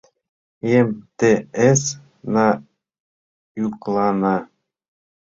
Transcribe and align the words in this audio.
ЭМ-Те-эС-на 0.73 2.47
йӱклана. 3.59 4.35